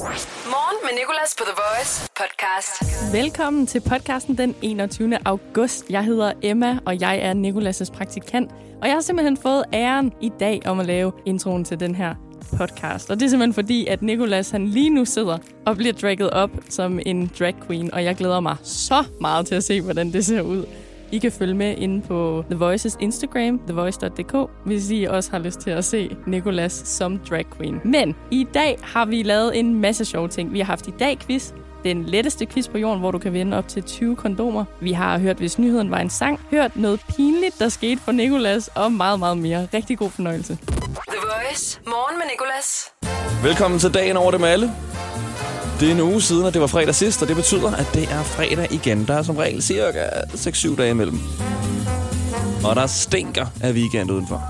[0.00, 3.12] Morgen med Nicolas på The Voice podcast.
[3.12, 5.18] Velkommen til podcasten den 21.
[5.24, 5.84] august.
[5.90, 8.50] Jeg hedder Emma, og jeg er Nicolas' praktikant.
[8.82, 12.14] Og jeg har simpelthen fået æren i dag om at lave introen til den her
[12.56, 13.10] podcast.
[13.10, 16.50] Og det er simpelthen fordi, at Nicolas han lige nu sidder og bliver dragget op
[16.68, 17.94] som en drag queen.
[17.94, 20.64] Og jeg glæder mig så meget til at se, hvordan det ser ud.
[21.12, 25.60] I kan følge med inde på The Voices Instagram, thevoice.dk, hvis I også har lyst
[25.60, 27.80] til at se Nicolas som drag queen.
[27.84, 30.52] Men i dag har vi lavet en masse sjove ting.
[30.52, 31.52] Vi har haft i dag quiz,
[31.84, 34.64] den letteste quiz på jorden, hvor du kan vinde op til 20 kondomer.
[34.80, 38.70] Vi har hørt, hvis nyheden var en sang, hørt noget pinligt, der skete for Nicolas,
[38.74, 39.68] og meget, meget mere.
[39.74, 40.58] Rigtig god fornøjelse.
[41.08, 41.80] The Voice.
[41.86, 42.92] Morgen med Nicolas.
[43.42, 44.72] Velkommen til dagen over dem alle.
[45.80, 48.02] Det er en uge siden, at det var fredag sidst, og det betyder, at det
[48.02, 49.06] er fredag igen.
[49.06, 51.20] Der er som regel cirka 6-7 dage imellem.
[52.64, 54.42] Og der stinker af weekend udenfor.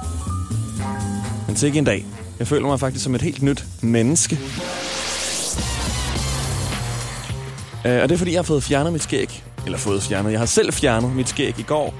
[1.46, 2.06] Men til ikke en dag.
[2.38, 4.38] Jeg føler mig faktisk som et helt nyt menneske.
[7.86, 9.44] Øh, og det er fordi, jeg har fået fjernet mit skæg.
[9.64, 10.30] Eller fået fjernet.
[10.30, 11.94] Jeg har selv fjernet mit skæg i går.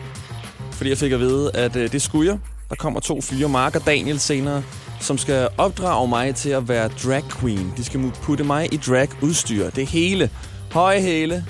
[0.73, 2.39] Fordi jeg fik at vide, at øh, det skulle jeg.
[2.71, 4.63] Der kommer to fyre, Mark og Daniel senere,
[5.01, 7.73] som skal opdrage mig til at være drag queen.
[7.77, 9.71] De skal putte mig i drag-udstyr.
[9.71, 10.31] Det hele.
[10.73, 11.45] Høje hæle,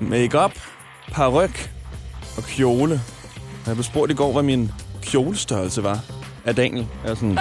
[0.00, 0.52] makeup,
[1.12, 1.70] paryk
[2.36, 2.94] og kjole.
[3.34, 4.70] Og jeg blev spurgt i går, hvad min
[5.02, 6.04] kjolestørrelse var
[6.44, 6.86] af Daniel.
[7.04, 7.38] Jeg er sådan,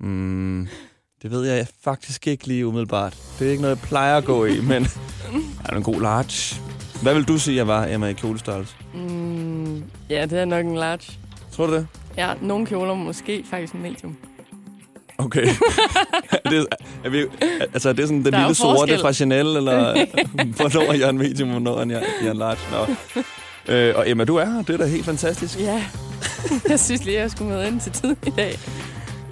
[0.08, 0.68] mm,
[1.22, 3.18] det ved jeg faktisk ikke lige umiddelbart.
[3.38, 4.82] Det er ikke noget, jeg plejer at gå i, men
[5.32, 6.60] jeg er en god large.
[7.02, 8.74] Hvad vil du sige, jeg var, Emma, i kjolestørrelse?
[8.94, 11.12] Mm, ja, det er nok en large.
[11.52, 11.86] Tror du det?
[12.16, 14.16] Ja, nogle kjoler måske faktisk en medium.
[15.18, 15.46] Okay.
[16.44, 16.66] er det,
[17.04, 17.24] er vi,
[17.74, 19.00] altså, er det sådan den Der er lille sorte forskel.
[19.00, 20.06] fra Chanel, eller
[20.56, 22.58] hvornår er jeg en medium, hvornår er jeg, jeg en large?
[22.72, 22.94] Nå.
[23.74, 24.62] Øh, og Emma, du er her.
[24.62, 25.60] Det er da helt fantastisk.
[25.60, 25.84] Ja,
[26.68, 28.58] jeg synes lige, jeg skulle med ind til tiden i dag.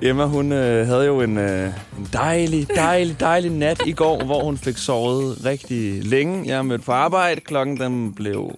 [0.03, 4.44] Emma, hun øh, havde jo en, øh, en dejlig, dejlig, dejlig nat i går, hvor
[4.44, 6.47] hun fik sovet rigtig længe.
[6.47, 7.41] Jeg mødte på arbejde.
[7.41, 8.55] Klokken den blev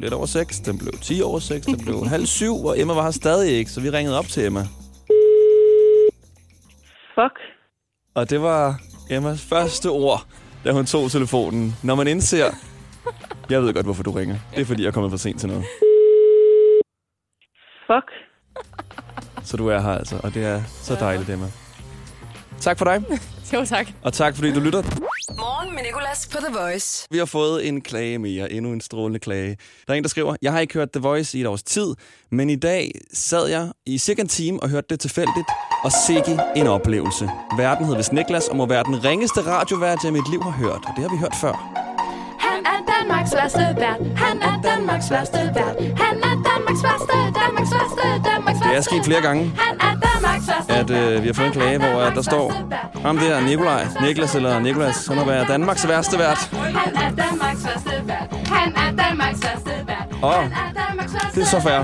[0.00, 3.02] lidt over 6, den blev 10 over 6, den blev halv syv, og Emma var
[3.02, 4.60] her stadig ikke, så vi ringede op til Emma.
[7.14, 7.36] Fuck.
[8.14, 10.26] Og det var Emmas første ord,
[10.64, 11.76] da hun tog telefonen.
[11.82, 12.50] Når man indser,
[13.50, 14.36] jeg ved godt, hvorfor du ringer.
[14.54, 15.64] Det er, fordi jeg er kommet for sent til noget.
[17.86, 18.08] Fuck.
[19.44, 21.46] Så du er her altså, og det er så dejligt, Emma.
[22.60, 23.04] Tak for dig,
[23.54, 23.86] Jo, tak.
[24.02, 24.82] og tak fordi du lytter.
[25.36, 27.06] Morgen med Nicolas på The Voice.
[27.10, 29.56] Vi har fået en klage mere, endnu en strålende klage.
[29.86, 31.94] Der er en, der skriver, jeg har ikke hørt The Voice i et års tid,
[32.30, 35.48] men i dag sad jeg i cirka en time og hørte det tilfældigt,
[35.84, 37.30] og sikke en oplevelse.
[37.58, 40.50] Verden hed vist Niklas, og må være den ringeste radiovært, jeg i mit liv har
[40.50, 40.82] hørt.
[40.86, 41.87] Og det har vi hørt før.
[43.08, 44.00] Han er Danmarks værste vært.
[44.16, 45.76] Han er Danmarks værste vært.
[46.02, 48.68] Han er Danmarks værste, Danmarks værste, Danmarks værste.
[48.68, 51.52] Det er sket flere gange, Han er Danmarks værste at øh, vi har fået en
[51.52, 52.52] klage, hvor øh, der står,
[53.02, 56.38] ham der, Nikolaj, Niklas eller Nikolas, han må være Danmarks værste vært.
[56.38, 58.28] Han er Danmarks værste vært.
[58.46, 60.08] Han er Danmarks værste vært.
[60.22, 60.48] Er
[61.00, 61.80] værste, det er så fair.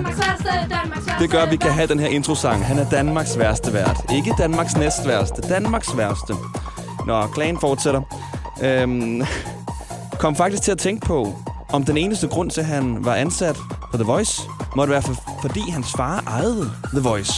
[1.20, 2.66] Det gør, at vi kan have den her introsang.
[2.66, 4.12] Han er Danmarks værste vært.
[4.14, 5.42] Ikke Danmarks næst værste.
[5.48, 6.34] Danmarks værste.
[7.06, 8.02] Nå, klagen fortsætter.
[8.62, 9.22] Øhm,
[10.24, 11.28] kom faktisk til at tænke på,
[11.72, 13.56] om den eneste grund til, at han var ansat
[13.90, 14.42] på The Voice,
[14.76, 17.32] måtte være, for, fordi hans far ejede The Voice.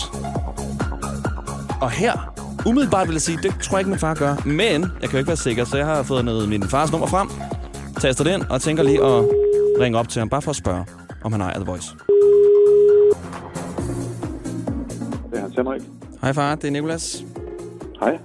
[1.81, 2.13] Og her,
[2.67, 4.37] umiddelbart vil jeg sige, det tror jeg ikke, min far gør.
[4.45, 7.07] Men jeg kan jo ikke være sikker, så jeg har fået noget, min fars nummer
[7.07, 7.29] frem,
[8.01, 9.25] taster det ind og tænker lige at
[9.81, 10.85] ringe op til ham, bare for at spørge,
[11.25, 11.89] om han ejer The Voice.
[15.31, 15.83] Det er Hans Henrik.
[16.23, 17.25] Hej far, det er Nikolas.
[18.01, 18.19] Hej.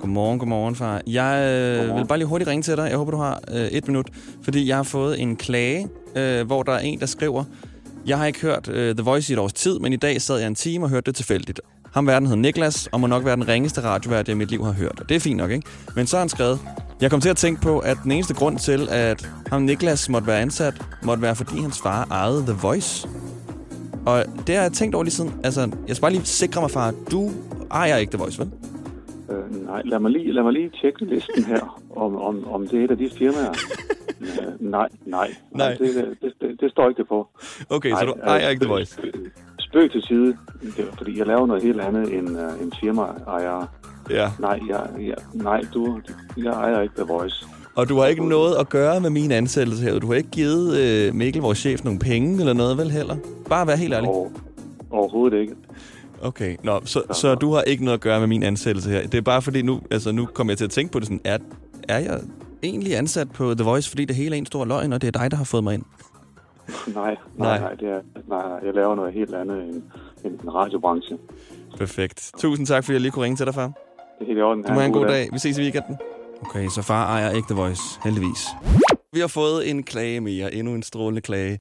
[0.00, 1.00] Godmorgen, godmorgen far.
[1.06, 2.02] Jeg øh, Godmorgen.
[2.02, 2.88] vil bare lige hurtigt ringe til dig.
[2.90, 4.06] Jeg håber, du har øh, et minut.
[4.42, 7.44] Fordi jeg har fået en klage, øh, hvor der er en, der skriver,
[8.06, 10.38] jeg har ikke hørt øh, The Voice i et års tid, men i dag sad
[10.38, 11.60] jeg en time og hørte det tilfældigt.
[11.92, 14.64] Ham verden hedder Niklas, og må nok være den ringeste radiovært, jeg i mit liv
[14.64, 15.00] har hørt.
[15.00, 15.66] Og det er fint nok, ikke?
[15.96, 16.58] Men så har han skrevet,
[17.00, 20.26] jeg kom til at tænke på, at den eneste grund til, at ham Niklas måtte
[20.26, 23.08] være ansat, måtte være, fordi hans far ejede The Voice.
[24.06, 25.32] Og det har jeg tænkt over lige siden.
[25.44, 27.30] Altså, jeg skal bare lige sikre mig, far, du
[27.70, 28.50] ejer ikke The Voice, vel?
[29.50, 32.80] Øh, nej, lad mig, lige, lad mig lige tjekke listen her, om, om, om det
[32.80, 33.54] er et af de firmaer.
[34.20, 35.34] øh, nej, nej.
[35.50, 35.74] Nej.
[35.74, 37.28] Det, det, det, det står ikke det på.
[37.70, 39.00] Okay, nej, så du ejer ikke The Voice?
[39.58, 43.66] Spøg, til side, det er, fordi jeg laver noget helt andet end, uh, end firmaejer.
[44.10, 44.30] Ja.
[44.40, 46.00] Nej, jeg, jeg, nej du,
[46.36, 47.46] jeg ejer ikke The Voice.
[47.74, 49.98] Og du har ikke noget at gøre med min ansættelse her.
[49.98, 53.16] Du har ikke givet øh, Mikkel, vores chef, nogle penge eller noget, vel heller?
[53.48, 54.08] Bare vær helt ærlig.
[54.10, 54.32] Og,
[54.90, 55.54] overhovedet ikke.
[56.22, 59.02] Okay, Nå, så, så du har ikke noget at gøre med min ansættelse her.
[59.02, 61.20] Det er bare fordi, nu, altså, nu kommer jeg til at tænke på det sådan,
[61.24, 61.38] er,
[61.88, 62.20] er jeg
[62.62, 65.20] egentlig ansat på The Voice, fordi det hele er en stor løgn, og det er
[65.20, 65.82] dig, der har fået mig ind?
[66.94, 67.74] Nej, nej, Nej.
[67.74, 69.82] det er, nej, jeg laver noget helt andet end,
[70.24, 71.18] end en radiobranche.
[71.78, 72.30] Perfekt.
[72.38, 73.66] Tusind tak, fordi jeg lige kunne ringe til dig, far.
[73.66, 73.74] Det
[74.20, 74.62] er helt i orden.
[74.62, 75.28] Du må have en god dag.
[75.32, 75.96] Vi ses i weekenden.
[76.40, 78.46] Okay, så far ejer ikke The Voice, heldigvis.
[79.12, 81.58] Vi har fået en klage mere, endnu en strålende klage.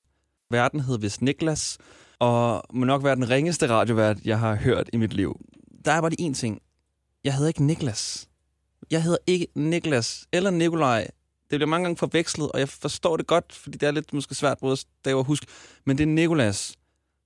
[0.51, 1.77] Verden hed vist Niklas,
[2.19, 5.39] og må nok være den ringeste radiovært, jeg har hørt i mit liv.
[5.85, 6.61] Der er bare det én ting.
[7.23, 8.27] Jeg hedder ikke Niklas.
[8.91, 11.07] Jeg hedder ikke Niklas eller Nikolaj.
[11.49, 14.35] Det bliver mange gange forvekslet, og jeg forstår det godt, fordi det er lidt måske
[14.35, 15.47] svært både at stave og huske.
[15.85, 16.75] Men det er Nikolas.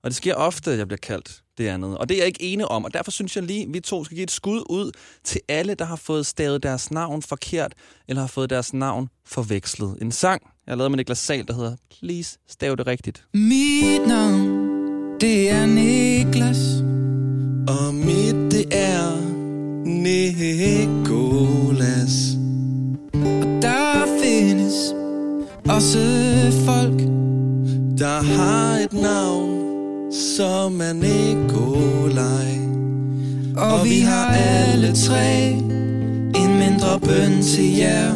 [0.04, 1.98] Og det sker ofte, at jeg bliver kaldt det andet.
[1.98, 4.04] Og det er jeg ikke enig om, og derfor synes jeg lige, at vi to
[4.04, 4.92] skal give et skud ud
[5.24, 7.74] til alle, der har fået stavet deres navn forkert,
[8.08, 9.98] eller har fået deres navn forvekslet.
[10.02, 13.26] En sang, jeg har lavet med Niklas Sal, der hedder Please, stav det rigtigt.
[13.34, 14.51] Mit navn,
[15.22, 16.84] det er Niklas.
[17.68, 19.22] Og mit, det er
[21.06, 21.58] Nikolas.
[23.14, 24.94] Og Der findes
[25.70, 26.00] også
[26.66, 27.02] folk,
[28.00, 29.50] Der har et navn,
[30.36, 32.58] som er Nikolaj.
[33.58, 35.48] og vi har alle tre
[36.36, 38.12] en mindre bøn til jer.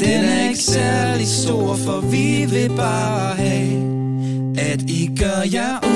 [0.00, 3.82] Den er ikke særlig stor, for vi vil bare have,
[4.58, 5.95] at I gør jer ud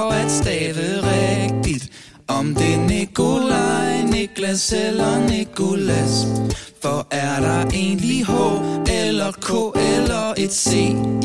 [0.00, 1.88] for at stave rigtigt.
[2.28, 6.26] Om det er Nikolaj, Niklas eller Nikolas.
[6.82, 8.32] For er der egentlig H
[8.90, 9.50] eller K
[9.94, 10.72] eller et C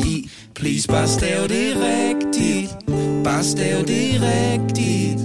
[0.06, 0.30] i?
[0.54, 2.76] Please bare stav det rigtigt.
[3.24, 5.20] Bare stav det rigtigt.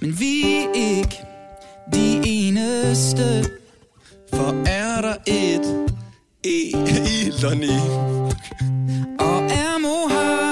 [0.00, 1.16] Men vi er ikke
[1.92, 3.44] de eneste.
[4.34, 5.66] For er der et
[6.44, 6.74] E, e
[7.06, 7.80] i Lonnie
[9.18, 10.49] Og er Mohammed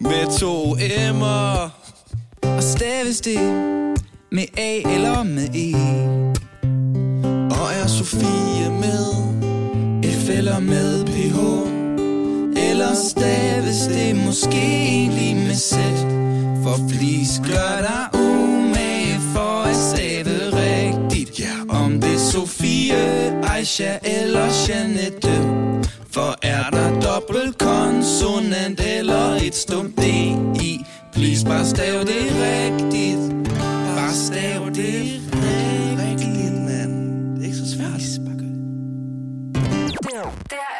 [0.00, 1.70] med to M'er.
[2.42, 3.40] Og staves det
[4.32, 5.74] med A eller med E.
[7.50, 9.06] Og er Sofie med?
[10.04, 11.38] F eller med PH
[12.70, 15.74] Eller staves det måske egentlig med Z?
[16.62, 21.36] For please gør dig umage for at stave rigtigt.
[21.36, 21.84] Yeah.
[21.84, 22.96] Om det er Sofie,
[23.44, 25.66] Aisha eller Janette
[26.16, 30.04] For er der dobbelt konsonant eller et stumt D
[30.62, 33.46] i Please bare stav det rigtigt
[33.96, 35.02] Bare stav det
[36.02, 36.92] rigtigt, mand
[37.36, 38.56] Det er ikke så svært Bare gør det.
[40.10, 40.20] Her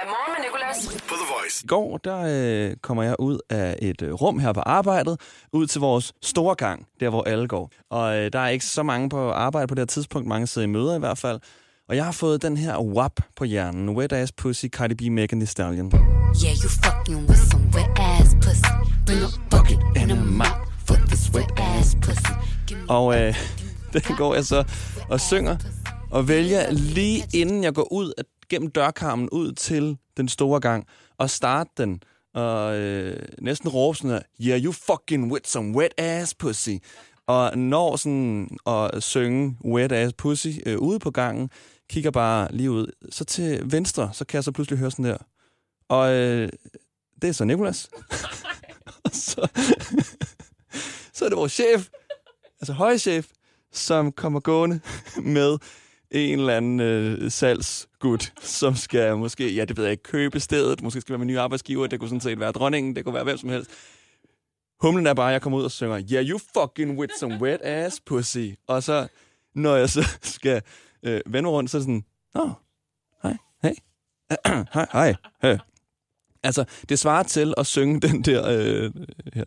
[0.02, 1.62] er morgen med Nicolas.
[1.64, 5.20] I går der øh, kommer jeg ud af et øh, rum her på arbejdet,
[5.52, 7.70] ud til vores store gang, der hvor alle går.
[7.90, 10.68] Og øh, der er ikke så mange på arbejde på det her tidspunkt, mange sidder
[10.68, 11.40] i møder i hvert fald.
[11.88, 15.40] Og jeg har fået den her WAP på hjernen, Wet Ass Pussy, Cardi B, Megan
[15.40, 15.92] Thee Stallion.
[15.94, 18.72] Yeah, you fucking with some wet ass pussy.
[19.06, 20.46] Bring a bucket and a mop
[20.86, 22.32] for this wet ass pussy.
[22.88, 23.34] Og øh,
[23.92, 24.64] den går jeg så
[25.08, 25.56] og synger,
[26.10, 30.86] og vælger lige inden jeg går ud, at gennem dørkarmen ud til den store gang,
[31.18, 32.00] og starte den,
[32.34, 36.70] og øh, næsten råbe sådan her, yeah, you fucking with some wet ass pussy.
[37.28, 41.50] Og når sådan at synge wet ass pussy øh, ude på gangen,
[41.90, 42.92] kigger bare lige ud.
[43.10, 45.18] Så til venstre, så kan jeg så pludselig høre sådan der.
[45.88, 46.48] Og øh,
[47.22, 47.88] det er så Nikolas.
[49.12, 49.48] så,
[51.14, 51.88] så er det vores chef,
[52.60, 53.26] altså højchef,
[53.72, 54.80] som kommer gående
[55.22, 55.58] med
[56.10, 60.82] en eller anden øh, salgsgud, som skal måske, ja, det ved jeg ikke, købe stedet,
[60.82, 63.24] måske skal være med nye arbejdsgiver, det kunne sådan set være dronningen, det kunne være
[63.24, 63.70] hvem som helst.
[64.80, 67.60] Humlen er bare, at jeg kommer ud og synger, yeah, you fucking with some wet
[67.62, 68.48] ass pussy.
[68.68, 69.08] Og så,
[69.54, 70.62] når jeg så skal
[71.06, 72.04] øh, vende mig rundt, så er det sådan,
[72.34, 72.50] åh, oh,
[73.22, 73.74] hej, hey,
[74.74, 75.58] hej, hej, hey.
[76.42, 78.46] Altså, det svarer til at synge den der...
[78.48, 78.92] Øh,
[79.34, 79.44] her.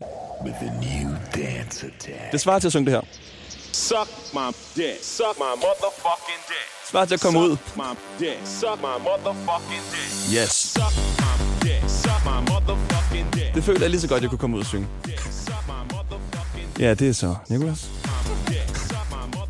[2.32, 3.02] Det svarer til at synge det her.
[3.72, 4.98] Suck my dick.
[5.02, 6.66] Suck my motherfucking dick.
[6.90, 7.56] Svarer til at komme ud.
[7.76, 8.38] My dick.
[8.44, 10.10] Suck my motherfucking dick.
[10.38, 10.50] Yes.
[10.50, 11.32] Suck my
[11.62, 11.82] dick.
[11.88, 13.54] Suck my motherfucking dick.
[13.54, 14.88] Det føler jeg lige så godt, jeg kunne komme ud og synge.
[16.78, 17.90] Ja, det er så Nikolas.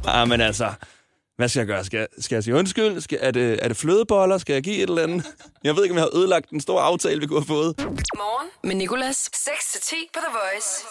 [0.04, 0.72] Ah, men altså,
[1.40, 1.84] hvad skal jeg gøre?
[1.84, 3.00] Skal, jeg- skal jeg sige undskyld?
[3.00, 4.38] Skal, er, det, er det flødeboller?
[4.38, 5.26] Skal jeg give et eller andet?
[5.64, 7.74] Jeg ved ikke, om jeg har ødelagt den store aftale, vi kunne have fået.
[7.78, 9.16] Morgen med Nicolas.
[9.36, 10.84] 6-10 på The Voice.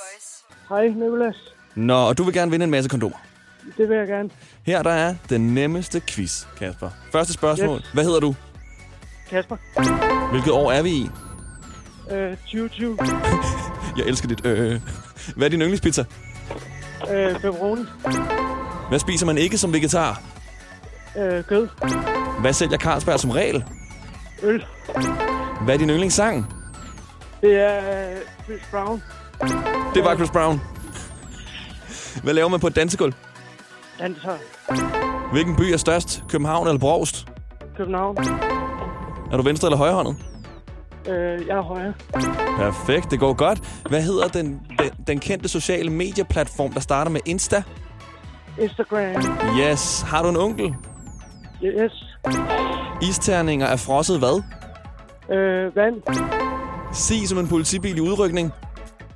[0.69, 1.35] Hej, Nicolas.
[1.75, 3.17] Nå, og du vil gerne vinde en masse kondomer.
[3.77, 4.29] Det vil jeg gerne.
[4.63, 6.89] Her der er den nemmeste quiz, Kasper.
[7.11, 7.77] Første spørgsmål.
[7.79, 7.89] Yes.
[7.93, 8.35] Hvad hedder du?
[9.29, 9.57] Kasper.
[10.31, 11.09] Hvilket år er vi i?
[12.11, 12.97] Øh, 2020.
[13.97, 14.81] Jeg elsker dit øh.
[15.35, 16.05] Hvad er din yndlingspizza?
[17.11, 17.81] Øh, pepperoni.
[18.89, 20.21] Hvad spiser man ikke som vegetar?
[21.17, 21.67] Øh, kød.
[22.41, 23.63] Hvad sælger Carlsberg som regel?
[24.43, 24.65] Øl.
[25.61, 26.53] Hvad er din yndlingssang?
[27.41, 27.77] Det er
[28.11, 29.03] øh, Chris Brown.
[29.93, 30.61] Det var Chris Brown.
[32.23, 33.13] Hvad laver man på et dansegulv?
[33.99, 34.37] Danser.
[35.31, 36.23] Hvilken by er størst?
[36.29, 37.27] København eller Brovst?
[37.77, 38.17] København.
[39.31, 40.15] Er du venstre eller højrehåndet?
[41.07, 41.93] Øh, jeg er højre.
[42.57, 43.81] Perfekt, det går godt.
[43.89, 47.63] Hvad hedder den, den, den kendte sociale medieplatform, der starter med Insta?
[48.59, 49.23] Instagram.
[49.59, 50.01] Yes.
[50.01, 50.75] Har du en onkel?
[51.63, 51.91] Yes.
[53.01, 54.43] Isterninger er frosset hvad?
[55.37, 55.95] Øh, vand.
[56.93, 58.51] Sig som en politibil i udrykning.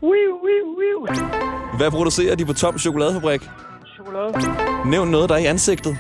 [0.04, 1.08] Wiu, wiu, wiu.
[1.78, 3.42] Hvad producerer de på Tom Chokoladefabrik?
[3.96, 4.34] Chokolade.
[4.90, 5.98] Nævn noget, der er i ansigtet.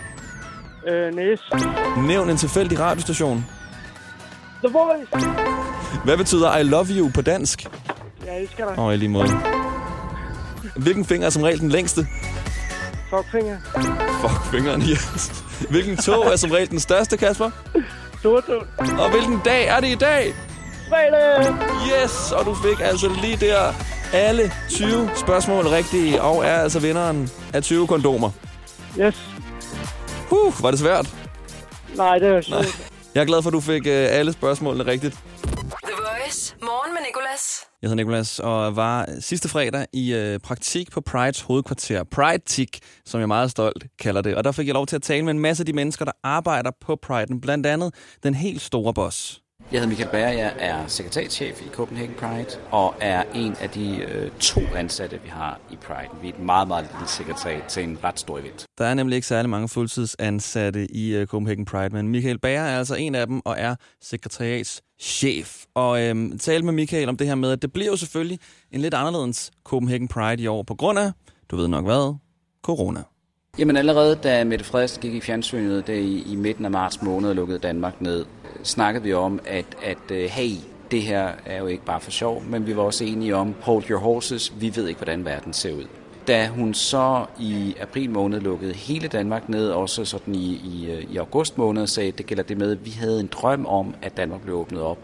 [0.88, 1.40] Øh, næs.
[2.08, 3.46] Nævn en tilfældig radiostation.
[4.64, 5.30] The Voice.
[6.04, 7.68] Hvad betyder I love you på dansk?
[8.26, 8.80] Jeg elsker dig.
[8.80, 9.30] Åh, oh, i lige måde.
[10.76, 12.08] Hvilken finger er som regel den længste?
[13.10, 13.58] Fuckfinger.
[14.24, 15.44] Fuck, fingeren, yes.
[15.70, 17.50] Hvilken tog er som regel den største, Kasper?
[18.20, 18.63] Stortog.
[18.77, 20.34] Og hvilken dag er det i dag?
[20.89, 21.56] Fredag.
[22.03, 23.74] Yes, og du fik altså lige der
[24.13, 28.30] alle 20 spørgsmål rigtige, og er altså vinderen af 20 kondomer.
[29.00, 29.15] Yes.
[30.30, 31.10] Huh, var det svært?
[31.96, 32.65] Nej, det er jo Nej.
[33.15, 35.18] Jeg er glad for, at du fik øh, alle spørgsmålene rigtigt.
[35.84, 36.56] The Voice.
[36.62, 37.65] Morgen med Nicolas.
[37.84, 42.04] Jeg hedder Nikolas og var sidste fredag i øh, praktik på Prides hovedkvarter.
[42.04, 44.36] Pride-tik, som jeg meget stolt kalder det.
[44.36, 46.12] Og der fik jeg lov til at tale med en masse af de mennesker, der
[46.24, 47.40] arbejder på Pride'en.
[47.40, 49.42] Blandt andet den helt store boss.
[49.72, 53.98] Jeg hedder Michael Bager, jeg er sekretærchef i Copenhagen Pride, og er en af de
[53.98, 56.10] øh, to ansatte, vi har i Pride.
[56.22, 58.66] Vi er et meget, meget lille sekretariat til en ret stor event.
[58.78, 62.78] Der er nemlig ikke særlig mange fuldtidsansatte i uh, Copenhagen Pride, men Michael Bager er
[62.78, 63.75] altså en af dem og er
[65.03, 68.39] chef, Og øhm, tale med Michael om det her med, at det bliver jo selvfølgelig
[68.72, 71.12] en lidt anderledes Copenhagen Pride i år på grund af,
[71.51, 72.15] du ved nok hvad,
[72.63, 73.03] corona.
[73.60, 77.29] Jamen allerede da Mette Frederiksen gik i fjernsynet der i, i midten af marts måned
[77.29, 80.51] og lukkede Danmark ned, øh, snakkede vi om, at, at øh, hey,
[80.91, 83.89] det her er jo ikke bare for sjov, men vi var også enige om, hold
[83.89, 85.86] your horses, vi ved ikke, hvordan verden ser ud.
[86.27, 91.13] Da hun så i april måned lukkede hele Danmark ned, også sådan i, i, øh,
[91.13, 94.18] i august måned, sagde, det gælder det med, at vi havde en drøm om, at
[94.18, 94.98] Danmark blev åbnet op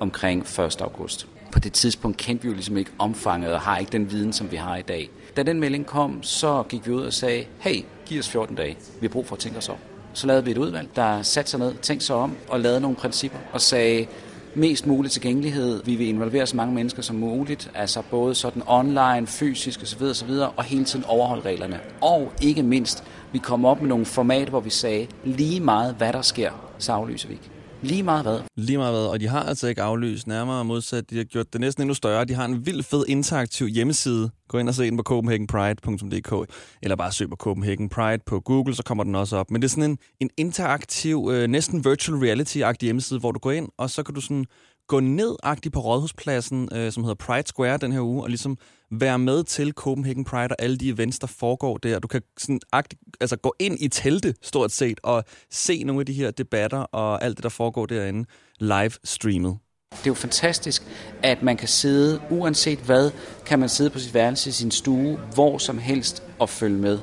[0.00, 0.80] omkring 1.
[0.80, 1.26] august.
[1.52, 4.50] På det tidspunkt kendte vi jo ligesom ikke omfanget og har ikke den viden, som
[4.50, 5.10] vi har i dag.
[5.36, 8.76] Da den melding kom, så gik vi ud og sagde, hey, giv os 14 dage.
[9.00, 9.76] Vi har brug for at tænke os om.
[10.12, 12.96] Så lavede vi et udvalg, der satte sig ned, tænkte sig om og lavede nogle
[12.96, 14.06] principper og sagde,
[14.56, 15.82] mest mulig tilgængelighed.
[15.84, 20.02] Vi vil involvere så mange mennesker som muligt, altså både sådan online, fysisk osv.
[20.02, 20.30] osv.
[20.56, 21.80] og hele tiden overholde reglerne.
[22.00, 26.12] Og ikke mindst, vi kom op med nogle formater, hvor vi sagde, lige meget hvad
[26.12, 27.53] der sker, så aflyser vi ikke.
[27.84, 28.40] Lige meget hvad.
[28.56, 31.10] Lige meget hvad, og de har altså ikke aflyst nærmere modsat.
[31.10, 32.24] De har gjort det næsten endnu større.
[32.24, 34.30] De har en vild fed interaktiv hjemmeside.
[34.48, 36.50] Gå ind og se den på copenhagenpride.dk
[36.82, 39.50] eller bare søg på Copenhagen Pride på Google, så kommer den også op.
[39.50, 43.50] Men det er sådan en, en interaktiv, øh, næsten virtual reality-agtig hjemmeside, hvor du går
[43.52, 44.46] ind, og så kan du sådan
[44.88, 45.36] gå ned
[45.72, 48.58] på Rådhuspladsen, øh, som hedder Pride Square den her uge, og ligesom
[48.90, 51.98] være med til Copenhagen Pride og alle de events, der foregår der.
[51.98, 56.06] Du kan sådan agtigt, altså gå ind i telte, stort set, og se nogle af
[56.06, 58.24] de her debatter og alt det, der foregår derinde,
[58.58, 59.58] live streamet.
[59.90, 60.82] Det er jo fantastisk,
[61.22, 63.10] at man kan sidde, uanset hvad,
[63.46, 66.98] kan man sidde på sit værelse i sin stue, hvor som helst og følge med.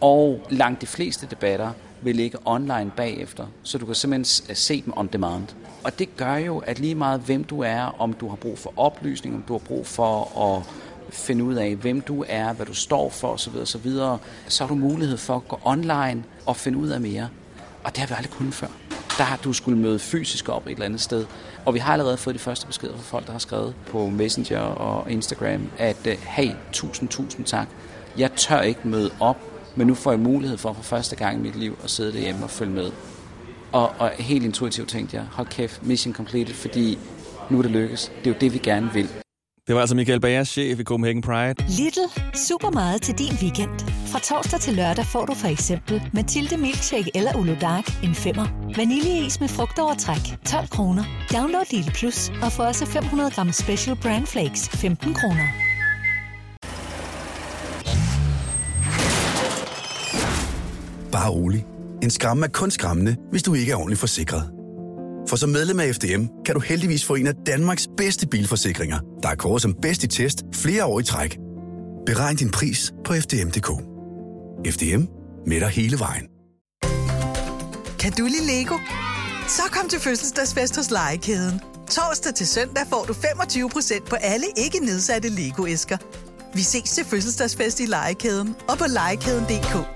[0.00, 4.92] Og langt de fleste debatter vil ligge online bagefter, så du kan simpelthen se dem
[4.96, 5.44] on demand.
[5.86, 8.72] Og det gør jo, at lige meget hvem du er, om du har brug for
[8.76, 10.62] oplysning, om du har brug for at
[11.14, 13.90] finde ud af, hvem du er, hvad du står for osv., osv.,
[14.48, 17.28] så har du mulighed for at gå online og finde ud af mere.
[17.84, 18.66] Og det har vi aldrig kunnet før.
[19.18, 21.26] Der har du skulle møde fysisk op et eller andet sted.
[21.64, 24.60] Og vi har allerede fået de første beskeder fra folk, der har skrevet på Messenger
[24.60, 27.68] og Instagram, at øh, hey, tusind, tusind tak.
[28.18, 29.36] Jeg tør ikke møde op,
[29.76, 32.44] men nu får jeg mulighed for for første gang i mit liv at sidde derhjemme
[32.44, 32.90] og følge med.
[33.76, 36.98] Og, og helt intuitivt tænkte jeg, hold kæft, mission completed, fordi
[37.50, 38.12] nu er det lykkes.
[38.18, 39.08] Det er jo det, vi gerne vil.
[39.66, 41.54] Det var altså Michael Bager, chef i Copenhagen Pride.
[41.68, 42.08] Little.
[42.34, 43.70] Super meget til din weekend.
[44.12, 48.46] Fra torsdag til lørdag får du for eksempel Mathilde Milkshake eller Ulo Dark en femmer.
[48.76, 51.04] Vaniljeis med frugtovertræk 12 kroner.
[51.32, 55.46] Download Little Plus og få også 500 gram Special Brand Flakes 15 kroner.
[61.12, 61.75] Bare rolig.
[62.02, 64.50] En skræmme er kun skræmmende, hvis du ikke er ordentligt forsikret.
[65.28, 69.28] For som medlem af FDM kan du heldigvis få en af Danmarks bedste bilforsikringer, der
[69.28, 71.38] er kåret som bedst i test flere år i træk.
[72.06, 73.70] Beregn din pris på FDM.dk.
[74.74, 75.02] FDM
[75.46, 76.26] med dig hele vejen.
[77.98, 78.74] Kan du lide Lego?
[79.48, 81.60] Så kom til fødselsdagsfest hos Legekæden.
[81.90, 85.96] Torsdag til søndag får du 25% på alle ikke nedsatte Lego-æsker.
[86.54, 89.95] Vi ses til fødselsdagsfest i Legekæden og på legekæden.dk.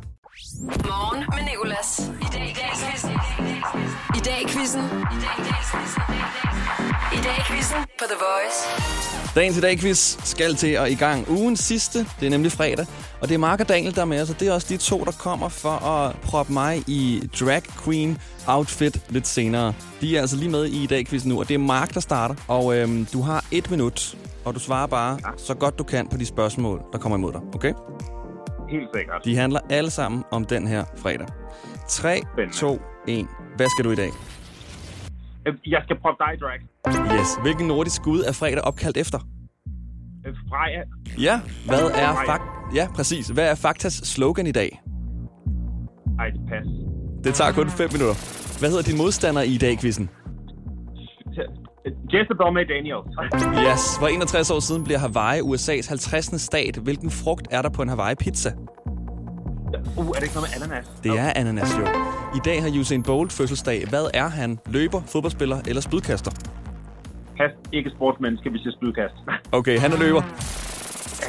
[0.61, 2.11] Morgen med Nicolas.
[2.21, 3.11] I dag i quizzen.
[4.17, 4.83] I dag i quizzen.
[7.13, 8.59] I dag i quizzen på The Voice.
[9.35, 11.99] Dagens i dag quiz skal til at i gang ugen sidste.
[12.19, 12.85] Det er nemlig fredag.
[13.21, 14.29] Og det er Mark og Daniel, der er med os.
[14.29, 18.17] Og det er også de to, der kommer for at proppe mig i drag queen
[18.47, 19.73] outfit lidt senere.
[20.01, 21.39] De er altså lige med i i dag quizzen nu.
[21.39, 22.35] Og det er Mark, der starter.
[22.47, 24.17] Og øhm, du har et minut.
[24.45, 27.41] Og du svarer bare så godt du kan på de spørgsmål, der kommer imod dig.
[27.55, 27.73] Okay?
[28.71, 29.21] Helt sikkert.
[29.25, 31.27] De handler alle sammen om den her fredag.
[31.87, 32.21] 3,
[32.53, 33.27] 2, 1.
[33.55, 34.09] Hvad skal du i dag?
[35.47, 36.59] Øh, Jeg skal proppe dig drag.
[37.19, 37.27] Yes.
[37.41, 39.19] Hvilken nordisk gud er fredag opkaldt efter?
[40.27, 40.81] Øh, Freja.
[41.21, 41.41] Ja.
[41.65, 42.43] Hvad er fakt?
[42.75, 43.27] Ja, præcis.
[43.27, 44.81] Hvad er Faktas slogan i dag?
[46.19, 46.65] Ej, det pas.
[47.23, 48.15] Det tager kun 5 minutter.
[48.59, 50.09] Hvad hedder din modstander i dag, quizzen?
[52.13, 53.07] Jezebel med Daniels.
[53.67, 53.83] Yes.
[53.99, 56.41] For 61 år siden bliver Hawaii USA's 50.
[56.41, 56.75] stat.
[56.77, 58.51] Hvilken frugt er der på en Hawaii-pizza?
[59.97, 60.85] Uh, er det ikke noget med ananas?
[61.03, 61.87] Det er ananas jo.
[62.35, 63.85] I dag har Usain Bolt fødselsdag.
[63.89, 64.59] Hvad er han?
[64.69, 66.31] Løber, fodboldspiller eller spydkaster?
[67.37, 69.13] Pas, ikke sportsmenneske, hvis jeg spydkast.
[69.59, 70.21] Okay, han er løber.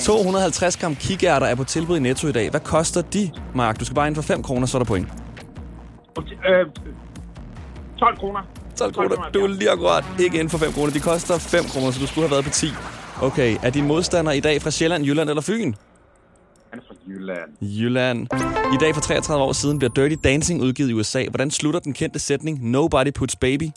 [0.00, 2.50] 250 gram kikærter er på tilbud i Netto i dag.
[2.50, 3.80] Hvad koster de, Mark?
[3.80, 5.08] Du skal bare ind for 5 kroner, så er der point.
[6.18, 6.66] Øh,
[7.98, 8.40] 12 kroner.
[8.76, 9.30] 12 kroner.
[9.34, 10.92] Du er lige akkurat ikke inden for 5 kroner.
[10.92, 12.66] De koster 5 kroner, så du skulle have været på 10.
[13.22, 15.72] Okay, er din modstander i dag fra Sjælland, Jylland eller Fyn?
[16.72, 17.50] Han er fra Jylland.
[17.60, 18.26] Jylland.
[18.74, 21.24] I dag for 33 år siden bliver Dirty Dancing udgivet i USA.
[21.30, 23.68] Hvordan slutter den kendte sætning Nobody puts baby?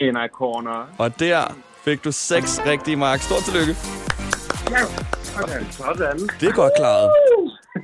[0.00, 0.94] In a corner.
[0.98, 3.20] Og der fik du 6 rigtige, Mark.
[3.20, 3.74] Stort tillykke.
[4.70, 4.82] Ja,
[5.22, 5.64] sådan.
[5.72, 6.18] Sådan.
[6.40, 7.10] Det er godt klaret.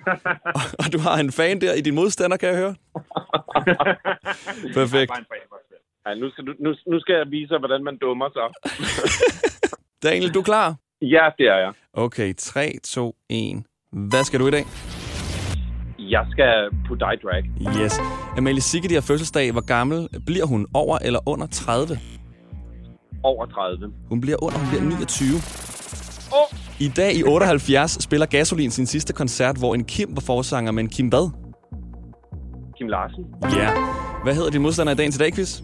[0.84, 2.74] Og du har en fan der i din modstander, kan jeg høre.
[4.80, 5.12] Perfekt.
[6.06, 8.48] Ja, nu, skal du, nu, nu skal jeg vise dig, hvordan man dummer sig.
[10.10, 10.74] Daniel, du er klar?
[11.02, 11.72] Ja, det er jeg.
[11.92, 13.64] Okay, 3, 2, 1.
[13.96, 14.64] Hvad skal du i dag?
[15.98, 16.52] Jeg skal
[17.00, 17.44] dig i drag.
[17.84, 18.00] Yes.
[18.38, 19.52] Amalie Sigge, har fødselsdag.
[19.52, 20.66] Hvor gammel bliver hun?
[20.74, 21.98] Over eller under 30?
[23.22, 23.92] Over 30.
[24.08, 25.28] Hun bliver under, hun bliver 29.
[26.32, 26.58] Oh.
[26.80, 30.88] I dag i 78 spiller Gasolin sin sidste koncert, hvor en Kim var forsanger, men
[30.88, 31.30] Kim hvad?
[32.78, 33.24] Kim Larsen.
[33.42, 33.70] Ja.
[34.24, 35.62] Hvad hedder din modstander i dagens i dag, quiz?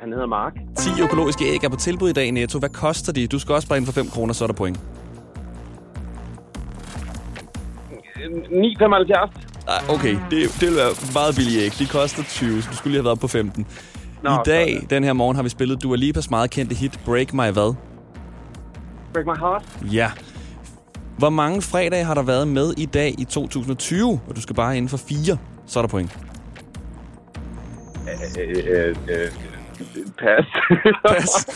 [0.00, 0.52] Han hedder Mark.
[0.76, 2.58] 10 økologiske æg er på tilbud i dag i Netto.
[2.58, 3.26] Hvad koster de?
[3.26, 4.80] Du skal også bare ind for 5 kroner, så er der point.
[8.20, 9.66] 9,75.
[9.66, 10.16] Nej, okay.
[10.30, 11.72] Det, det vil være meget billige æg.
[11.78, 13.66] De koster 20, så du skulle lige have været på 15.
[14.22, 17.32] Nå, I dag, den her morgen, har vi spillet Dua Lipas meget kendte hit Break
[17.34, 17.74] My Hvad?
[19.12, 19.64] Break my heart.
[19.92, 20.10] Ja.
[21.18, 24.20] Hvor mange fredage har der været med i dag i 2020?
[24.28, 26.18] Og du skal bare inden for 4, så er der point.
[28.40, 29.28] Øh, øh, øh,
[30.18, 30.46] pas.
[31.08, 31.46] pas.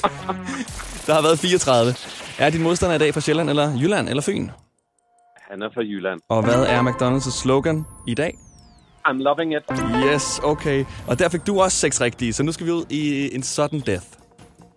[1.06, 1.94] Der har været 34.
[2.38, 4.48] Er din modstander i dag fra Sjælland, eller Jylland, eller Fyn?
[5.54, 6.20] Han er fra Jylland.
[6.28, 8.38] Og hvad er McDonald's slogan i dag?
[9.08, 9.62] I'm loving it.
[10.04, 10.84] Yes, okay.
[11.06, 13.80] Og der fik du også seks rigtige, så nu skal vi ud i en sudden
[13.80, 14.06] death.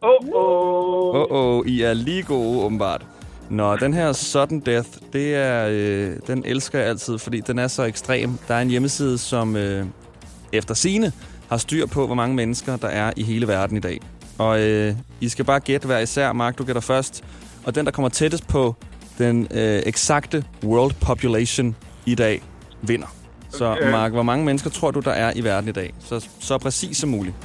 [0.02, 1.16] Oh, oh.
[1.16, 3.06] Åh, oh, oh, I er lige gode, åbenbart.
[3.50, 7.68] Nå, den her sudden death, det er, øh, den elsker jeg altid, fordi den er
[7.68, 8.38] så ekstrem.
[8.48, 9.86] Der er en hjemmeside, som øh,
[10.54, 11.12] efter sine
[11.50, 14.00] har styr på, hvor mange mennesker der er i hele verden i dag.
[14.38, 16.34] Og øh, I skal bare gætte hver især.
[16.34, 17.24] Mark, du gætter først.
[17.66, 18.76] Og den, der kommer tættest på
[19.18, 21.76] den øh, eksakte world population
[22.06, 22.42] i dag,
[22.82, 23.08] vinder.
[23.50, 23.92] Så Øh.
[23.92, 25.94] Mark, hvor mange mennesker tror du, der er i verden i dag?
[26.00, 27.36] Så, så præcis som muligt.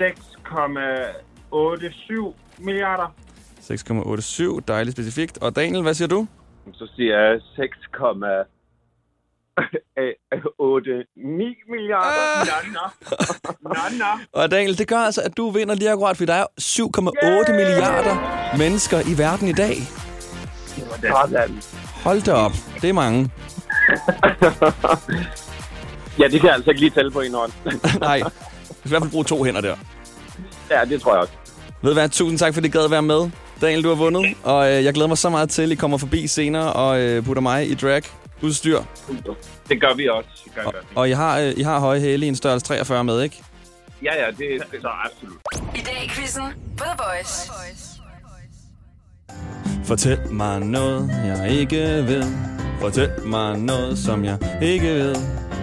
[0.00, 3.14] 6,87 milliarder.
[3.60, 5.38] 6,87, dejligt specifikt.
[5.38, 6.26] Og Daniel, hvad siger du?
[6.72, 7.40] Så siger jeg 6,89
[11.70, 12.40] milliarder.
[12.40, 12.46] Ah.
[12.46, 12.80] Nå, nå.
[13.60, 14.04] Nå, nå.
[14.42, 18.16] Og Daniel, det gør altså, at du vinder lige akkurat, fordi der er 7,8 milliarder
[18.58, 19.76] mennesker i verden i dag.
[21.00, 21.62] Sådan.
[22.04, 22.52] Hold da op.
[22.82, 23.30] Det er mange.
[26.18, 27.52] Ja, det kan jeg altså ikke lige tælle på en hånd.
[28.00, 28.18] Nej.
[28.20, 28.28] Du
[28.74, 29.76] skal i hvert fald bruge to hænder der.
[30.70, 31.32] ja, det tror jeg også.
[31.82, 33.30] Ved du hvad, tusind tak, fordi I gad være med.
[33.60, 35.98] Daniel, du har vundet, og øh, jeg glæder mig så meget til, at I kommer
[35.98, 38.02] forbi senere og øh, putter mig i drag
[38.42, 38.80] udstyr.
[39.68, 40.28] Det gør vi også.
[40.44, 40.88] Det gør vi også.
[40.94, 43.42] Og I har, øh, I har høje hæle i en størrelse 43 med, ikke?
[44.04, 44.38] Ja, ja, det,
[44.72, 45.38] det så absolut.
[45.74, 46.44] I dag i quizzen
[46.76, 47.52] på The Voice.
[49.92, 52.24] Fortæl mig noget, jeg ikke ved.
[52.80, 55.14] Fortæl mig noget, som jeg ikke ved.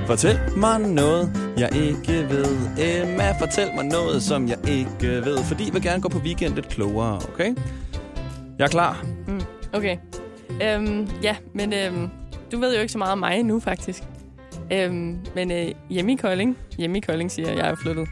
[0.07, 2.45] Fortæl mig noget, jeg ikke ved.
[2.79, 5.37] Emma, fortæl mig noget, som jeg ikke ved.
[5.37, 7.55] Fordi jeg vil gerne gå på weekend lidt klogere, okay?
[8.59, 9.05] Jeg er klar.
[9.27, 9.41] Mm,
[9.73, 9.97] okay.
[10.63, 12.09] Øhm, ja, men øhm,
[12.51, 14.03] du ved jo ikke så meget om mig nu, faktisk.
[14.71, 18.07] Øhm, men øh, hjemme i Kolding, hjemme i Kolding siger jeg, jeg er flyttet.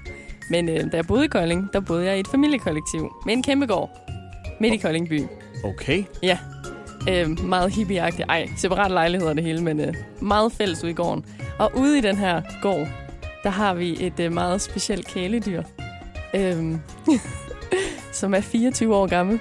[0.50, 3.44] Men øh, da jeg boede i Kolding, der boede jeg i et familiekollektiv med en
[3.44, 3.90] kæmpe gård
[4.60, 5.22] midt i Kolding by.
[5.64, 6.04] Okay.
[6.24, 6.38] Ja.
[7.10, 8.26] Øh, meget hippieagtigt.
[8.30, 11.26] Ej, separat lejligheder det hele, men øh, meget fælles ude i gården.
[11.60, 12.88] Og ude i den her gård,
[13.44, 15.64] der har vi et øh, meget specielt kæledyr,
[16.34, 16.76] øh,
[18.12, 19.40] som er 24 år gammel.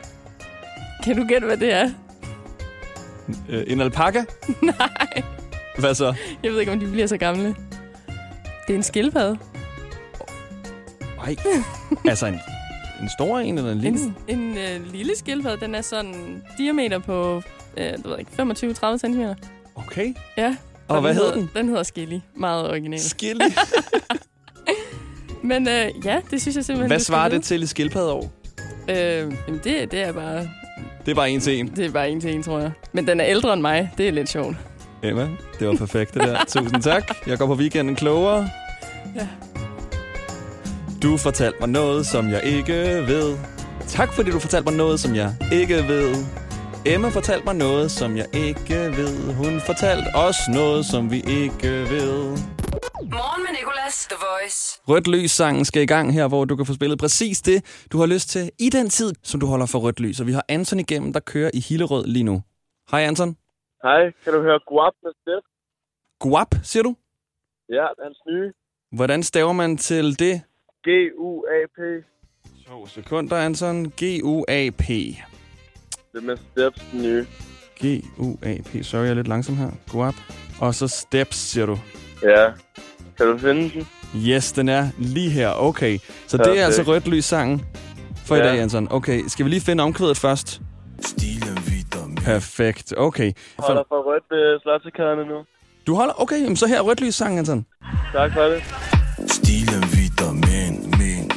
[1.04, 1.90] Kan du gætte, hvad det er?
[3.48, 4.24] Øh, en alpaka?
[4.62, 5.22] Nej,
[5.78, 6.14] Hvad så?
[6.42, 7.54] jeg ved ikke, om de bliver så gamle.
[8.66, 9.38] Det er en skildpadde.
[11.16, 11.36] Nej.
[12.04, 12.40] altså en,
[13.02, 13.98] en stor en eller en lille?
[14.28, 17.42] En, en øh, lille skildpadde, den er sådan diameter på
[17.76, 18.30] øh, jeg ved ikke,
[18.94, 19.22] 25-30 cm.
[19.74, 20.14] Okay.
[20.36, 20.56] Ja.
[20.88, 21.50] Og hvad hedder den?
[21.54, 22.18] Den hedder Skilly.
[22.34, 23.00] Meget original.
[23.00, 23.44] Skilly?
[25.42, 26.90] Men øh, ja, det synes jeg simpelthen...
[26.90, 28.32] Hvad svarer det til i skildpaddeår?
[28.88, 30.48] Øh, jamen det, det er bare...
[31.06, 31.68] Det er bare en til en.
[31.68, 32.70] Det er bare en til en, tror jeg.
[32.92, 33.92] Men den er ældre end mig.
[33.98, 34.56] Det er lidt sjovt.
[35.02, 35.28] Emma,
[35.58, 36.44] det var perfekt det der.
[36.48, 37.16] Tusind tak.
[37.26, 38.48] Jeg går på weekenden klogere.
[39.14, 39.28] Ja.
[41.06, 42.76] Du fortalte mig noget, som jeg ikke
[43.12, 43.28] ved.
[43.96, 46.08] Tak, fordi du fortalte mig noget, som jeg ikke ved.
[46.92, 49.14] Emma fortalte mig noget, som jeg ikke ved.
[49.40, 52.14] Hun fortalte os noget, som vi ikke ved.
[53.16, 54.58] Morgen med Nicolas, The Voice.
[54.90, 57.98] Rødt lys sangen skal i gang her, hvor du kan få spillet præcis det, du
[57.98, 60.20] har lyst til i den tid, som du holder for rødt lys.
[60.20, 62.42] Og vi har Anton igennem, der kører i Hillerød lige nu.
[62.90, 63.36] Hej Anton.
[63.82, 65.44] Hej, kan du høre Guap med Steff?
[66.20, 66.96] Guap, siger du?
[67.68, 68.52] Ja, hans nye.
[68.92, 70.42] Hvordan staver man til det?
[70.86, 72.04] G-U-A-P.
[72.68, 73.90] To sekunder, Anton.
[73.90, 74.86] G-U-A-P.
[74.88, 75.18] Det
[76.14, 77.26] er med Steps nye.
[77.84, 78.84] G-U-A-P.
[78.84, 79.70] Sorry, jeg er lidt langsom her.
[79.92, 80.14] Guap.
[80.60, 81.78] Og så Steps, siger du.
[82.22, 82.46] Ja.
[83.16, 83.88] Kan du finde den?
[84.28, 85.50] Yes, den er lige her.
[85.50, 85.98] Okay.
[86.26, 86.60] Så det Perfekt.
[86.60, 87.64] er altså rødt lys sangen
[88.26, 88.44] for i Ja.
[88.44, 88.88] dag, Anton.
[88.90, 90.60] Okay, skal vi lige finde omkvædet først?
[92.24, 93.32] Perfekt, okay.
[93.58, 95.38] Holder for rødt ved slotsekaderne nu.
[95.86, 96.22] Du holder?
[96.22, 97.66] Okay, jamen så her rødt lys sangen, Anton.
[98.12, 98.62] Tak for det.
[99.30, 99.82] Stilen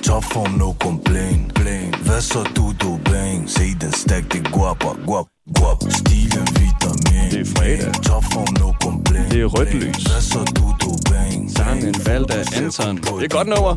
[0.09, 5.25] Topform, no complain, plain Hvad så du, du bang Se den stack, det guapa, guap,
[5.55, 7.93] guap Stilen vitamin, Det er fredag.
[7.93, 10.03] Topform, no complain Det er rødt lys.
[10.03, 12.97] Hvad så du, du bang Sangen valgt af Anton.
[12.97, 13.75] Det er godt nummer.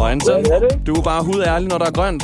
[0.00, 0.44] Og Anton,
[0.86, 2.22] du er bare hudærlig, når der er grønt.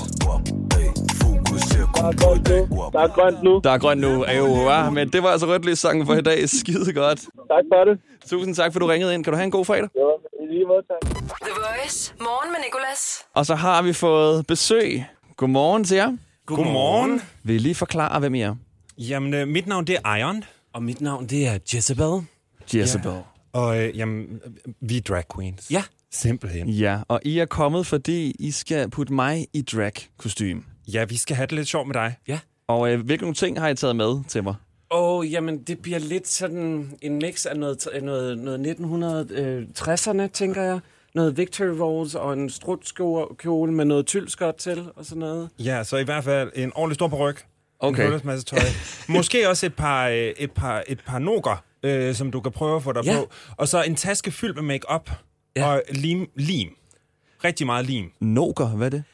[1.54, 2.90] Der er grønt nu.
[2.92, 3.60] Der er grønt nu.
[3.64, 4.90] Der er grønt nu.
[4.94, 6.48] Men det var altså rødt lys sangen for i dag.
[6.48, 7.18] Skide godt.
[7.20, 7.98] Tak for det.
[8.30, 9.24] Tusind tak, for du ringede ind.
[9.24, 9.88] Kan du have en god fredag?
[9.94, 10.00] Ja,
[10.44, 11.10] i lige måde, tak.
[11.10, 12.14] The Voice.
[12.20, 13.24] Morgen med Nicolas.
[13.34, 15.04] Og så har vi fået besøg.
[15.36, 16.16] Godmorgen til jer.
[16.46, 17.22] Godmorgen.
[17.42, 18.54] Vil I lige forklare, hvem I er?
[18.98, 20.44] Jamen, øh, mit navn det er Iron.
[20.72, 22.26] Og mit navn, det er Jezebel.
[22.74, 23.10] Jezebel.
[23.10, 23.18] Ja.
[23.52, 25.70] Og øh, jamen, øh, vi er drag queens.
[25.70, 25.82] Ja.
[26.12, 26.68] Simpelthen.
[26.68, 30.60] Ja, og I er kommet, fordi I skal putte mig i drag-kostym.
[30.92, 32.16] Ja, vi skal have det lidt sjovt med dig.
[32.28, 32.38] Ja.
[32.68, 34.54] Og øh, hvilke nogle ting har I taget med til mig?
[34.90, 38.76] Åh, oh, jamen, det bliver lidt sådan en mix af noget, noget, noget
[39.38, 40.80] 1960'erne, tænker jeg.
[41.14, 45.48] Noget Victory Rolls og en strutskjole med noget tyldskot til og sådan noget.
[45.58, 47.36] Ja, så i hvert fald en ordentlig stor ryg.
[47.78, 48.12] Okay.
[48.12, 48.58] En masse tøj.
[49.16, 52.76] Måske også et par, øh, et par, et par noger, øh, som du kan prøve
[52.76, 53.16] at få dig Ja.
[53.16, 53.30] på.
[53.56, 55.10] Og så en taske fyldt med makeup
[55.56, 55.66] Ja.
[55.66, 56.26] og lim.
[56.36, 56.68] lim.
[57.44, 58.10] Rigtig meget lim.
[58.20, 59.04] Noger, hvad er det?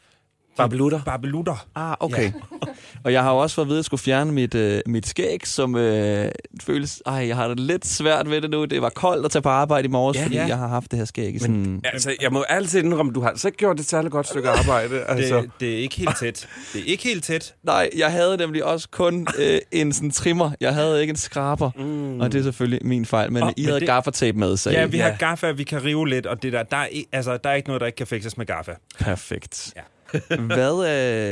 [0.62, 1.00] Babelutter.
[1.04, 1.66] Babelutter.
[1.74, 2.24] Ah, okay.
[2.24, 2.32] Ja.
[3.04, 5.06] og jeg har jo også fået at vide, at jeg skulle fjerne mit, øh, mit
[5.06, 6.30] skæg, som øh,
[6.62, 7.02] føles...
[7.06, 8.64] Ej, jeg har det lidt svært ved det nu.
[8.64, 10.42] Det var koldt at tage på arbejde i morges, Ja, ja, fordi ja.
[10.42, 10.48] ja.
[10.48, 11.80] jeg har haft det her skæg i sådan...
[11.84, 15.00] Altså, jeg må altid indrømme, du har altså ikke gjort et særligt godt stykke arbejde.
[15.08, 15.40] Altså.
[15.40, 16.48] Det, det er ikke helt tæt.
[16.72, 17.54] Det er ikke helt tæt.
[17.62, 20.50] Nej, jeg havde nemlig også kun øh, en sådan trimmer.
[20.60, 22.20] Jeg havde ikke en skraber, mm.
[22.20, 23.32] og det er selvfølgelig min fejl.
[23.32, 25.84] Men oh, I men havde det- gaffertape med, så Ja, vi har gaffa, vi kan
[25.84, 28.06] rive lidt, og det der, der, er, altså, der er ikke noget, der ikke kan
[28.06, 28.72] fikses med gaffa.
[28.98, 29.72] Perfekt.
[29.76, 29.80] Ja.
[30.54, 30.74] Hvad,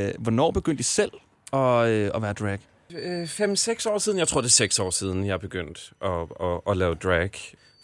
[0.08, 1.12] øh, hvornår begyndte I selv
[1.52, 2.58] at, øh, at være drag?
[2.96, 6.60] Øh, Fem-seks år siden, jeg tror det er seks år siden, jeg begyndte at, at,
[6.70, 7.30] at lave drag.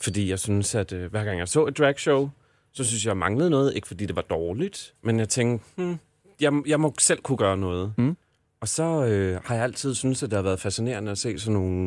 [0.02, 2.30] Fordi jeg synes, at øh, hver gang jeg så et dragshow,
[2.72, 3.74] så synes jeg, jeg manglede noget.
[3.74, 5.98] Ikke fordi det var dårligt, men jeg tænkte, hmm,
[6.40, 7.92] jeg, jeg må selv kunne gøre noget.
[7.98, 8.16] Mm.
[8.60, 11.52] Og så øh, har jeg altid syntes, at det har været fascinerende at se sådan
[11.52, 11.86] nogle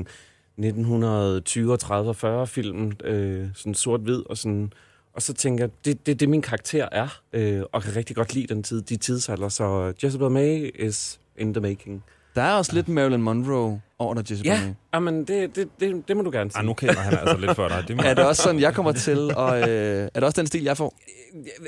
[0.57, 4.73] 1920, 30 og 40 film, øh, sådan sort-hvid og sådan...
[5.17, 8.15] Og så tænker jeg, det er det, det, min karakter er, øh, og kan rigtig
[8.15, 9.49] godt lide den tid, de tidsalder.
[9.49, 12.03] Så Jezebel May is in the making.
[12.35, 14.73] Der er også lidt Marilyn Monroe over der, Jessica Ja, May.
[14.93, 16.59] jamen det, det, det, det må du gerne sige.
[16.59, 17.83] Ah, nu kender han altså lidt for dig.
[17.87, 18.03] Det må...
[18.05, 19.65] Er det også sådan, jeg kommer til, og øh,
[20.03, 20.93] er det også den stil, jeg får?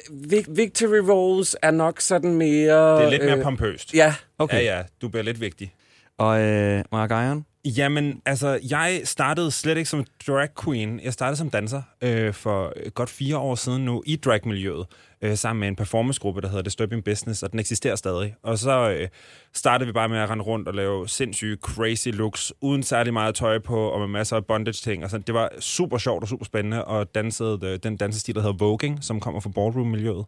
[0.09, 2.97] Vic- Victory Rolls er nok sådan mere...
[2.97, 3.93] Det er lidt mere øh, pompøst.
[3.93, 4.15] Ja.
[4.39, 4.63] Okay.
[4.63, 5.73] Ja, ja, du bliver lidt vigtig.
[6.17, 10.99] Og øh, Mark Iron, Jamen, altså, jeg startede slet ikke som drag queen.
[11.03, 14.85] Jeg startede som danser øh, for godt fire år siden nu i dragmiljøet,
[15.21, 18.35] øh, sammen med en performancegruppe, der hedder Disturbing Business, og den eksisterer stadig.
[18.43, 19.07] Og så øh,
[19.53, 23.35] startede vi bare med at rende rundt og lave sindssyge, crazy looks, uden særlig meget
[23.35, 25.03] tøj på, og med masser af bondage-ting.
[25.03, 25.23] Og sådan.
[25.27, 29.03] Det var super sjovt og super spændende, og dansede øh, den dansestil, der hedder Voging,
[29.03, 30.25] som kommer fra ballroom-miljøet.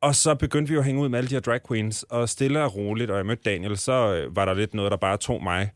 [0.00, 2.28] Og så begyndte vi jo at hænge ud med alle de her drag queens, og
[2.28, 5.16] stille og roligt, og jeg mødte Daniel, så øh, var der lidt noget, der bare
[5.16, 5.70] tog mig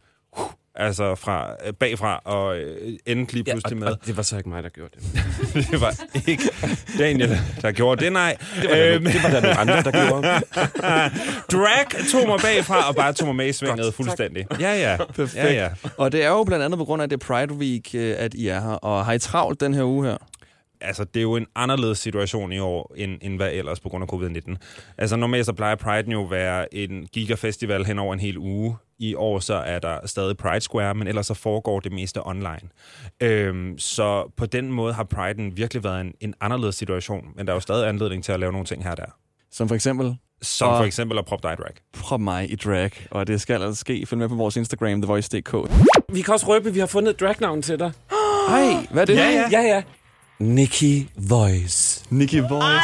[0.74, 3.88] altså fra øh, bagfra og øh, endte lige pludselig og, med.
[3.88, 5.02] og det var så ikke mig, der gjorde det.
[5.70, 5.94] det var
[6.26, 6.50] ikke
[6.98, 8.36] Daniel, der gjorde det, nej.
[8.62, 10.28] Det var det var der nogle andre, der gjorde.
[11.52, 14.46] Drag tog mig bagfra og bare tog mig med i svinget fuldstændig.
[14.60, 14.96] Ja, ja.
[14.96, 15.44] Perfekt.
[15.44, 15.68] Ja, ja.
[15.96, 18.48] Og det er jo blandt andet på grund af, det Pride Week, øh, at I
[18.48, 18.70] er her.
[18.70, 20.16] Og har I travlt den her uge her?
[20.84, 24.04] Altså, det er jo en anderledes situation i år, end, end hvad ellers på grund
[24.04, 24.56] af covid-19.
[24.98, 28.76] Altså, normalt så plejer Pride jo at være en gigafestival hen over en hel uge.
[28.98, 32.60] I år så er der stadig Pride Square, men ellers så foregår det meste online.
[33.20, 37.52] Øhm, så på den måde har Pride'en virkelig været en, en anderledes situation, men der
[37.52, 39.16] er jo stadig anledning til at lave nogle ting her og der.
[39.52, 40.16] Som for eksempel?
[40.42, 41.72] Som Og- for eksempel at proppe dig i drag.
[41.98, 44.06] Prop mig i drag, og det skal altså ske.
[44.06, 45.54] Følg med på vores Instagram, thevoice.dk.
[46.12, 47.92] Vi kan også røbe, at vi har fundet et dragnavn til dig.
[48.48, 49.16] Hej, hvad er det?
[49.16, 49.48] Ja, ja.
[49.52, 49.82] ja, ja.
[50.38, 52.04] Nicky Voice.
[52.10, 52.80] Nicky Voice.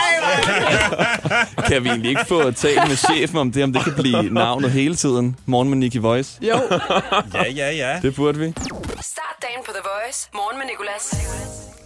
[1.68, 4.70] kan vi egentlig ikke få talt med chefen om det, om det kan blive navnet
[4.70, 5.36] hele tiden?
[5.46, 6.38] Morgen med Nicky Voice.
[6.42, 6.54] Jo.
[7.34, 8.00] Ja, ja, ja.
[8.02, 8.52] Det burde vi.
[9.00, 10.28] Start dagen på The Voice.
[10.34, 11.14] Morgen med Nicolas.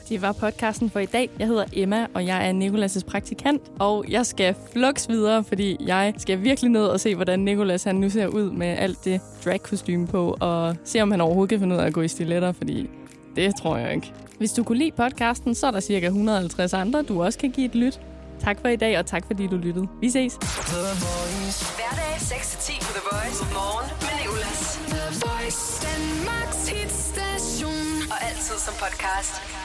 [0.09, 1.31] Det var podcasten for i dag.
[1.39, 3.63] Jeg hedder Emma, og jeg er Nikolas' praktikant.
[3.79, 7.95] Og jeg skal flux videre, fordi jeg skal virkelig ned og se, hvordan Nikolas han
[7.95, 11.75] nu ser ud med alt det drag-kostyme på, og se, om han overhovedet kan finde
[11.77, 12.91] ud af at gå i stiletter, fordi
[13.37, 14.13] det tror jeg ikke.
[14.39, 17.67] Hvis du kunne lide podcasten, så er der cirka 150 andre, du også kan give
[17.67, 18.01] et lyt.
[18.41, 19.89] Tak for i dag, og tak fordi du lyttede.
[20.01, 20.35] Vi ses.
[20.35, 23.45] Hverdag 6-10 på The Voice.
[23.53, 24.81] Morgen med Nicolas.
[24.89, 25.87] The Voice.
[25.87, 28.11] Danmarks hitstation.
[28.13, 29.64] Og altid som podcast.